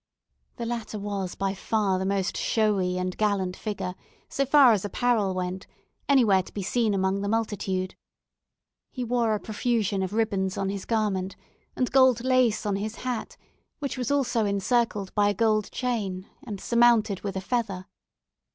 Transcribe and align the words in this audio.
The 0.55 0.65
latter 0.65 0.97
was 0.97 1.35
by 1.35 1.53
far 1.53 1.99
the 1.99 2.07
most 2.07 2.35
showy 2.35 2.97
and 2.97 3.15
gallant 3.15 3.55
figure, 3.55 3.93
so 4.29 4.47
far 4.47 4.73
as 4.73 4.83
apparel 4.83 5.35
went, 5.35 5.67
anywhere 6.09 6.41
to 6.41 6.51
be 6.55 6.63
seen 6.63 6.95
among 6.95 7.21
the 7.21 7.29
multitude. 7.29 7.93
He 8.89 9.03
wore 9.03 9.35
a 9.35 9.39
profusion 9.39 10.01
of 10.01 10.13
ribbons 10.13 10.57
on 10.57 10.69
his 10.69 10.85
garment, 10.85 11.35
and 11.75 11.91
gold 11.91 12.23
lace 12.23 12.65
on 12.65 12.77
his 12.77 12.95
hat, 13.05 13.37
which 13.77 13.95
was 13.95 14.09
also 14.09 14.43
encircled 14.43 15.13
by 15.13 15.29
a 15.29 15.35
gold 15.35 15.69
chain, 15.69 16.25
and 16.47 16.59
surmounted 16.59 17.21
with 17.21 17.35
a 17.35 17.39
feather. 17.41 17.85